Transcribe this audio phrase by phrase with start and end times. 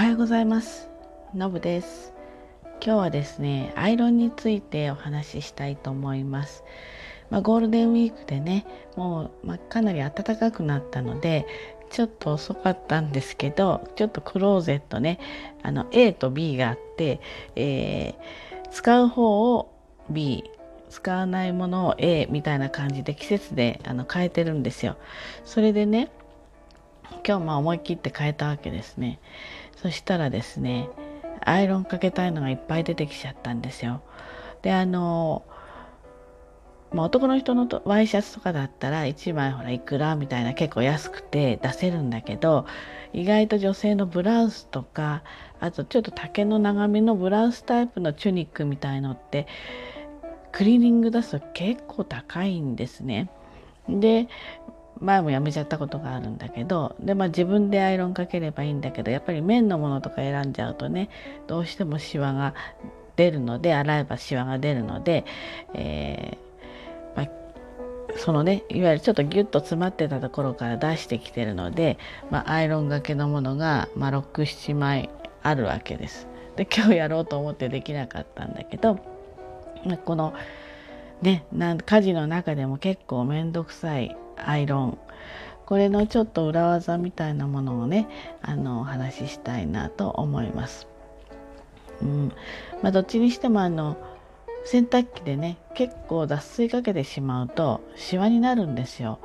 [0.00, 0.88] はようございます
[1.34, 2.14] のぶです
[2.82, 6.64] 今日はですねアイロンについてお話ししたいと思います
[7.28, 8.64] まあ、ゴールデンウィークでね
[8.96, 11.44] もう、まあ、かなり暖かくなったので
[11.90, 15.20] ちょっと遅かったんですけどちょっとクローゼットね
[15.62, 17.20] あの A と B があって、
[17.54, 19.70] えー、使う方を
[20.08, 20.44] B
[20.88, 24.96] 使わないものを A みたいな感じで季節であの変えてるんですよ。
[25.44, 26.10] それでね
[27.26, 29.20] 今日まあ思い切って変えたわけですね。
[29.80, 30.88] そしたらですね
[31.40, 34.02] アイロンかけたいのがいっぱい出てきちゃったんですよ。
[34.62, 35.42] であの
[36.92, 42.66] まあ、男の人のワイシャツとかだったら1枚ほらいくらみたいな結構安くて出せるんだけど
[43.12, 45.22] 意外と女性のブラウスとか
[45.60, 49.46] あとちょっと丈の長めのブラウスタイプのチュニックみたいのって
[50.50, 53.30] クリーニング出すと結構高いんですね。
[53.88, 54.28] で
[55.00, 61.08] 前もやめちゃったことがあるんだけどで、まあ、自分でアイロンかければいいんだけどやっぱり綿のものとか選んじゃうとね
[61.46, 62.54] どうしてもシワが
[63.16, 65.24] 出るので洗えばシワが出るので、
[65.74, 71.98] えー、まあ、そのねいわゆるちょっとギュッと詰まってたところから出してきてるので、
[72.30, 75.10] まあ、アイロンがけのものが、まあ、67枚
[75.42, 76.26] あるわけです。
[76.56, 78.98] で今日やろうと思ってできなかったんだけど
[79.86, 80.34] まこの
[81.22, 84.16] ね家事の中でも結構面倒くさい
[84.48, 84.98] アイロン
[85.66, 88.08] これのちょっと裏技みたいなものをね
[88.42, 90.88] あのお話ししたいなと思います。
[92.02, 92.32] うん
[92.82, 93.96] まあ、どっちにしてもあの
[94.64, 99.20] 洗濯機でね結構脱水かけてしまうとシワになるんですよ。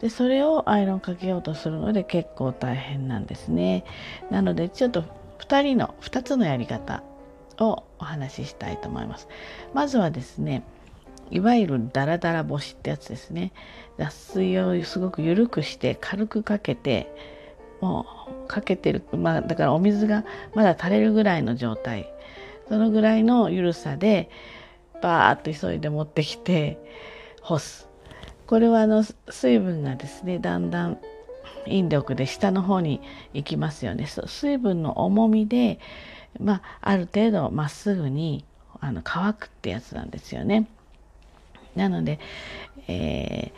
[0.00, 3.84] でそれをアイロンかけようとするので結構大変なんですね。
[4.30, 5.04] なのでちょっと
[5.38, 7.02] 2人の2つのやり方
[7.58, 9.26] をお話ししたいと思います。
[9.72, 10.62] まずはですね
[11.30, 13.52] いわゆるダラダラ干しってやつですね。
[13.96, 17.12] 脱水をすごく緩くして軽くかけて
[17.80, 18.06] も
[18.44, 19.02] うかけてる。
[19.12, 22.12] まあだからお水がまだ垂れるぐらいの状態。
[22.68, 24.30] そのぐらいの緩さで
[25.02, 26.78] バーッと急いで持ってきて
[27.42, 27.88] 干す。
[28.46, 30.98] これはあの水分がですねだんだん
[31.66, 33.00] 引力で下の方に
[33.34, 34.06] 行きますよね。
[34.06, 35.80] 水分の重みで
[36.40, 38.44] まあある程度まっすぐに
[38.80, 40.66] あの乾くってやつなんですよね。
[41.78, 42.18] なので、
[42.88, 43.52] え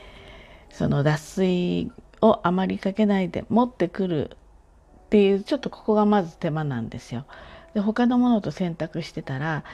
[0.70, 7.24] ー、その脱水をあまりかけないで持ってくるっていうちょっとここがまず手間なんですよ。
[7.74, 9.64] で他のものと選択してたら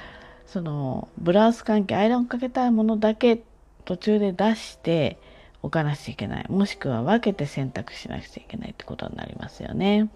[0.46, 3.42] そのブラウス関係アイロンかけたいものだけ
[3.84, 5.18] 途中で出して
[5.62, 10.08] 置かなくちゃいけないもしくは分けて選択しなくちゃいけないってことになりますよね。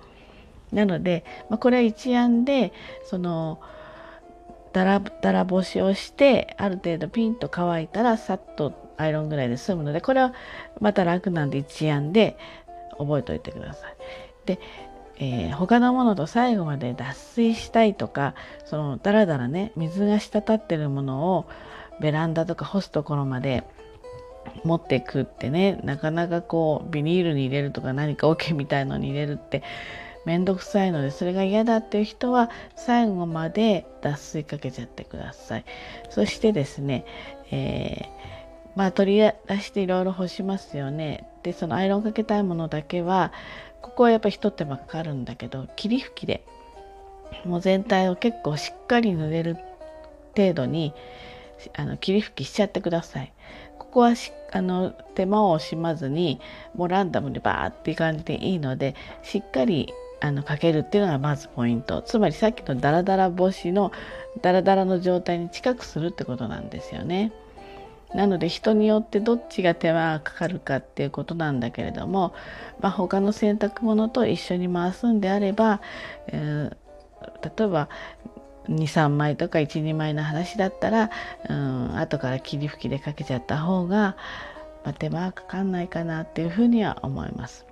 [0.73, 2.73] なので、まあ、これは一案で
[3.05, 3.61] その
[4.73, 10.33] だらだら干しをしてある程度ピンと乾いたらさっとアイロンぐらいで済むのでこれは
[10.81, 12.37] また楽なんで一案で
[12.99, 13.97] 覚えておいてください。
[14.47, 14.61] で、
[15.17, 21.47] えー、他のものと最後まで脱水したいとかそのだらだらね水が滴ってるものを
[22.01, 23.65] ベランダとか干すところまで
[24.65, 29.63] 持っていくってねなかなかこうビニールに入れるとか何か桶みたいのに入れるって
[30.25, 35.65] 面倒くさいのでそれが嫌だっていう人は最後まで脱水かけちゃってください
[36.11, 37.05] そしてですね、
[37.51, 43.33] えー、まあ取り出していろいろ干しますよねでそのアイロンかけたいものだけは
[43.81, 46.45] ここはやっぱ一手間かかるんだけど霧吹きで
[47.45, 49.57] もう全体を結構しっかり塗れる
[50.37, 50.93] 程度に
[51.77, 53.33] あの霧吹きしちゃってください。
[53.79, 54.15] ここは
[54.53, 56.41] あの手間を惜しまずに
[56.75, 63.91] もうランダムでバーっていう感じでいいのでしっかりあのかけるっていうのがまずポイントつまりさっきのダラダラ干しの
[64.43, 67.33] ダラダラの状態に近くするってことなんですよね。
[68.15, 72.35] なので人によってどっちが手間がかかるかっていうことなんだけれども、
[72.81, 75.81] まあ、他の洗濯物と一緒に回すんであれば、
[76.27, 77.89] えー、例えば
[78.69, 81.11] 23枚とか12枚の話だったら、
[81.49, 84.17] うん、後から霧吹きでかけちゃった方が、
[84.85, 87.70] まあ、手間かかんないかなっていうふうには思います。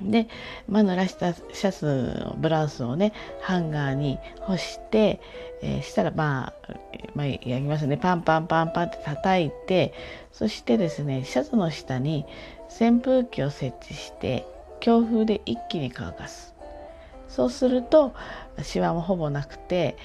[0.00, 0.28] で、
[0.68, 5.20] まあ、濡らしたシャツブラウスをねハンガーに干して、
[5.62, 6.72] えー、したらまあ、
[7.14, 7.96] まあ、やりますね。
[7.96, 9.92] パンパンパンパンって叩いて
[10.32, 12.24] そしてですねシャツの下に
[12.68, 14.46] 扇風機を設置して
[14.80, 16.54] 強風で一気に乾かす。
[17.28, 18.14] そうすると
[18.62, 19.96] シワもほぼなくて、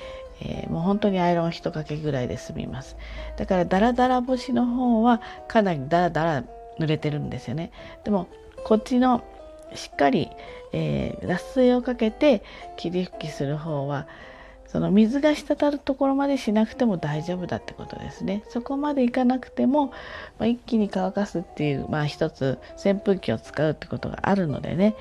[0.41, 2.97] えー、もう本当にアイロン一かけぐらいで済みます。
[3.37, 6.43] だからダラダラ干しの方はかなりダラダラ
[6.79, 7.71] 濡れてるんですよね。
[8.03, 8.27] でも
[8.65, 9.23] こっちの
[9.75, 10.29] しっかり、
[10.71, 12.43] えー、脱水をかけて
[12.77, 14.07] 霧吹きする方は
[14.73, 19.93] その水が滴るところまでしなくても大丈夫だってことですねそこまでいかなくても、ま
[20.39, 24.95] あ、一気に乾かすっていう、まあ、一つ扇風機を使うってことがあるのでね、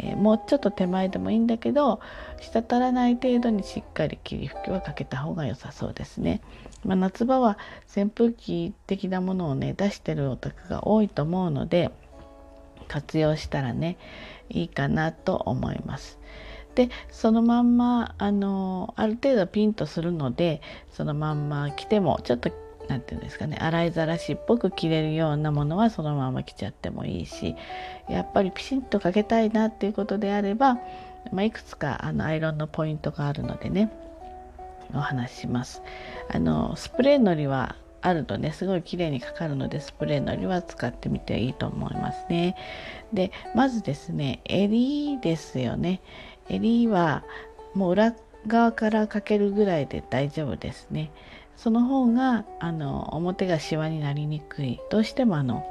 [0.00, 2.00] えー、もうちょっと手前でもいいんだけど
[2.40, 6.40] 滴らない程度にしっかり霧吹きはかけた方が良さそうですね。
[6.84, 7.58] まあ、夏場は
[7.96, 11.92] 扇風機的なものをね出してるお宅が多いと思うので
[12.92, 13.96] 活用したらね
[14.50, 16.18] いいかなと思います。
[16.74, 20.60] でそのまんまあのある程度ピンとするので
[20.90, 22.50] そのまんま着てもちょっと
[22.88, 27.56] 何て言うんですかね洗いざらしっぽく着れるようなものはそのまま着ちゃってもいいし
[28.08, 30.74] やっぱりピシッとかけたいなっていうことであれば、
[31.30, 33.92] まあ、いくつかあのアイロンのポイントがあるのでね
[34.94, 35.82] お話しします。
[36.30, 42.56] あのスプレーのりはあるとねすごい綺麗にかかるのでスプレーのりは使ってみていいと思いますね。
[43.12, 46.02] でまずですね襟ですよね。
[46.48, 47.24] 襟は
[47.74, 48.14] もう裏
[48.46, 51.10] 側からかけるぐらいで大丈夫ですね。
[51.56, 54.80] その方があの表がシワになりにくい。
[54.90, 55.64] どうしてもあの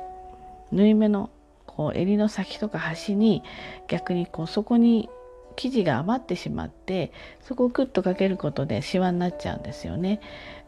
[0.72, 1.30] 縫い目の
[1.66, 3.44] こう襟の先とか端に
[3.88, 5.10] 逆にこうそこに
[5.56, 7.12] 生地が余ってしまって
[7.42, 10.20] そこをクッとかけることでシワになっちゃうんですよね。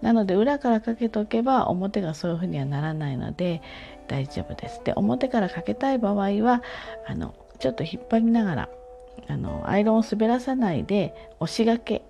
[0.02, 3.62] なので裏からかけておけば表がそういうふうにはならないので
[4.08, 4.82] 大丈夫です。
[4.84, 6.64] で表からかけたい場合は
[7.08, 8.70] あのちょっと引っ張りながら
[9.28, 12.04] あのアイロンを滑らさないで押しがけ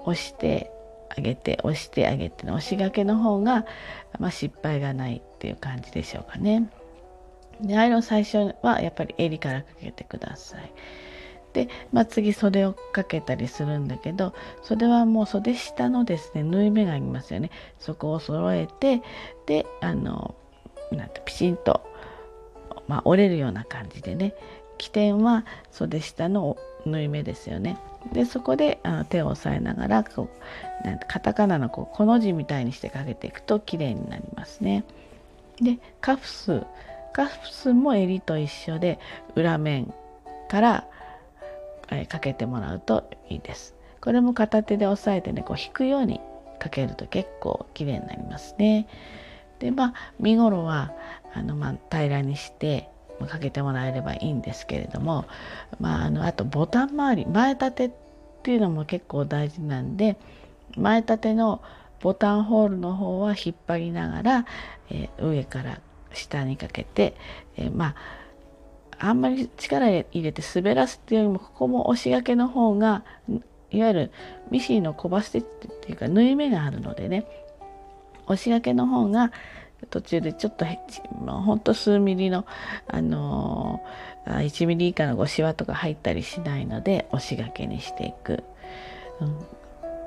[0.00, 0.70] 押して
[1.16, 3.66] あげて押してあげての押しがけの方が、
[4.18, 6.68] まあ、失敗がないっていう感じでしょうかね。
[7.60, 10.72] でアイロン最初はやっぱり襟からかけてください。
[11.54, 19.02] で、まあ、次袖をかけたりするんだけど袖はもう袖下のですね縫い目がありますよねそこを揃えて
[19.46, 20.34] であの
[20.92, 21.80] なんてピシンと、
[22.88, 24.34] まあ、折れるような感じでね
[24.76, 27.78] 起点は袖下の縫い目ですよね。
[28.12, 30.28] でそこであの手を押さえながらこ
[30.82, 34.84] うなんカタカナのこうこの字みたいにしてかけていくと綺麗になりますね。
[35.62, 36.64] でカフス
[37.14, 38.98] カフスも襟と一緒で
[39.36, 39.94] 裏面
[40.48, 40.84] から、
[41.96, 43.74] え、かけてもらうといいです。
[44.04, 46.20] これも片手で押さえてねこう引くように
[46.58, 48.86] かけると結構綺麗になりますね。
[49.60, 50.92] でまあ身ごろは
[51.32, 52.90] あの、まあ、平らにして
[53.28, 55.24] かけてもらえればいいんですけれども、
[55.80, 57.90] まあ、あのあとボタン周り前立てっ
[58.42, 60.18] ていうのも結構大事なんで
[60.76, 61.62] 前立ての
[62.02, 64.46] ボタンホールの方は引っ張りながら、
[64.90, 65.80] えー、上から
[66.12, 67.16] 下にかけて、
[67.56, 67.94] えー、まあ
[69.04, 73.04] あんまり力入れて滑らすっていうよりもここも押しがけの方が
[73.70, 74.10] いわゆる
[74.50, 77.26] ミシンのコバステっていうか縫い目があるのでね
[78.24, 79.30] 押しがけの方が
[79.90, 80.64] 途中でちょっと
[81.26, 82.46] ほんと数ミリの、
[82.86, 88.42] あのー、1ミリ以下のごしわとか入ったりしないので押しがけにしていく。
[89.20, 89.38] うん、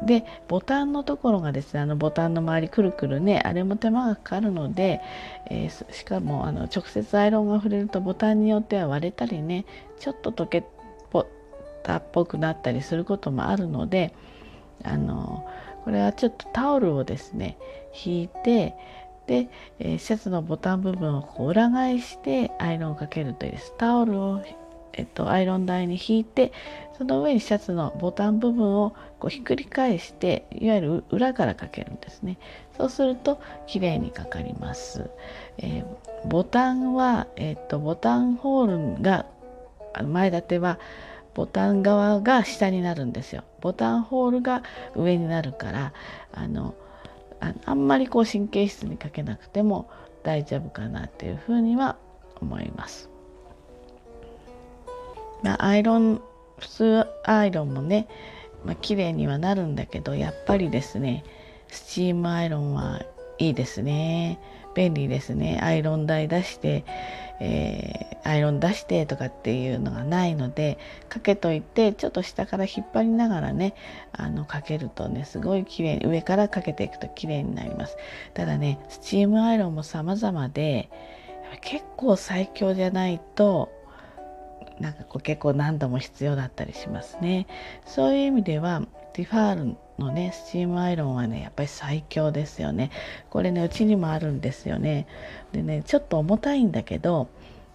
[0.04, 5.02] でボタンのところがですねあのボタンの周りくるくるねあれも手間がかかるので、
[5.50, 9.66] えー、しかもあの直接アイロンが触れるとボタンによっては割れたりね
[10.00, 10.64] ちょっと溶け
[11.84, 14.14] たっぽくなったりすることもあるので
[14.84, 15.48] あの
[15.84, 17.58] これはちょっとタオルをですね
[18.06, 18.76] 引いて
[19.28, 23.74] で、えー、シャツのボタン部分をこう裏返してアイロンをかけるといいです。
[23.78, 24.42] タオルを、
[24.98, 26.52] えっと、アイロン台に引いて
[26.98, 32.38] その上にシャツのボタン部分をこうひっくり返していわゆる裏からかけるんですね。
[32.76, 35.10] そうすると綺麗にかかります。
[35.60, 39.28] えー、ボタンは、えっと、ボタンホールが
[40.08, 40.80] 前立ては
[41.36, 43.44] ボタン側が下になるんですよ。
[43.62, 44.64] ボタンホールが
[44.96, 45.94] 上になるから
[46.34, 46.74] あの
[47.40, 49.90] ああんまりこう神経質にかけなくても
[50.24, 51.98] 大丈夫かなっていうふうには
[52.42, 53.17] 思います。
[55.44, 56.22] まあ、アイロン
[56.60, 58.08] 普通アイロンもね、
[58.66, 61.24] まあ綺麗にはなるんだけどやっぱりですね
[61.68, 63.02] スチームアイロンは
[63.38, 64.40] いいですね。
[64.74, 65.60] 便利ですね。
[65.62, 66.86] アイロン台出して
[67.40, 70.78] えー、アイロン出してとかっていうのがないので
[71.08, 73.76] かけといてちょっと下から引っ張りながらね
[74.12, 77.98] あのかけるとねすごい綺麗に上からかけていくと綺麗になります。
[78.34, 80.90] ただねスチームアイロンも様々で
[81.62, 83.72] 結構最強じゃないと
[84.80, 87.48] なんかこう結構何度も必要だったりしますね。
[87.86, 92.92] そういう意味ではティファールのねスチームアイロンはねやっぱり最強ですよね。
[93.30, 95.08] これねうちにもあるんですよね。
[95.52, 97.28] でねちょっと重たいんだけど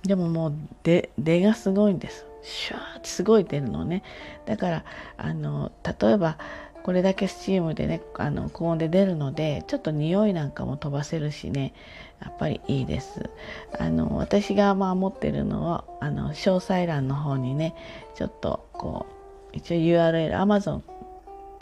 [0.05, 2.27] でももう出がすごいんです。
[2.43, 4.03] シュワーってすごい出るのね。
[4.47, 4.85] だから
[5.17, 6.39] あの例えば
[6.83, 11.75] これだけスチームでねあの高温で出るのでちょっと匂いなんかも飛ばせるしね
[12.21, 13.31] やっぱりいいです
[13.79, 17.75] あの私がまあ持ってるのはあの詳細欄の方にね
[18.15, 19.07] ちょっとこ
[19.53, 20.83] う一応 URL Amazon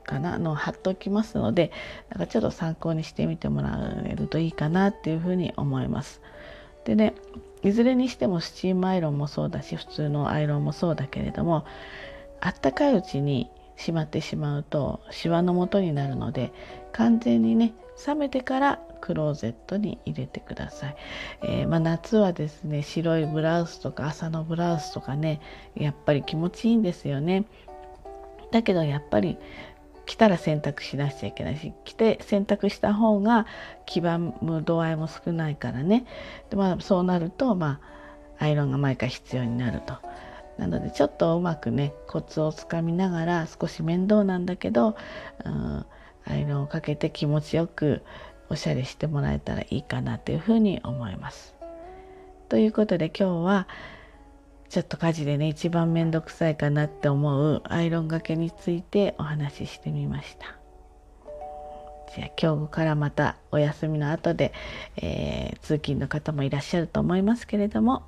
[0.04, 1.70] かなの貼っておきますので
[2.08, 6.20] なんかちょっと参考にしてみてもらえるといいかなっていうふうに思います。
[6.84, 7.14] でね
[7.62, 11.66] いずれにしてもスチームアイロンもそうだし普通のアイロンもそうだけれども
[12.40, 13.50] あったかいうちに
[13.80, 16.52] しまってしまうとシワの元になるので
[16.92, 17.72] 完全にね
[18.06, 20.96] 冷めてからクローゼットに入れてください、
[21.42, 25.40] えー、まあ、夏はですね白いブラウスとか朝のブラウスとかね
[25.74, 27.46] やっぱり気持ちいいんですよね。
[28.52, 29.38] だけどやっぱり
[30.06, 33.46] 着たら洗濯しなくちゃいけないし着て洗濯した方が
[33.86, 36.04] 黄ばむ度合いも少ないからね。
[36.50, 37.80] で、まあ、そうなると、ま
[38.38, 39.94] あ、アイロンが毎回必要になると。
[40.60, 44.94] なのでちょっとうまくねコツをつかみながら少し面倒なんだけど、
[45.42, 45.86] うん、
[46.26, 48.02] アイロンをかけて気持ちよく
[48.50, 51.54] おしゃれしてもらえたらいいかなというふうに思います。
[52.50, 53.68] ということで今日は
[54.68, 60.58] ちょっと家事でね一番面倒くさいかなって思うアイロンがけについてお話ししてみました。
[62.14, 64.52] じゃあ今日からまたお休みの後で、
[64.96, 68.02] えー、通勤の方もいらっしゃると思いますけれども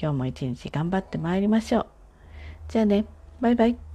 [0.00, 1.86] 今日も一日頑張ってまいりましょう。
[2.68, 3.06] じゃあね
[3.40, 3.85] バイバイ。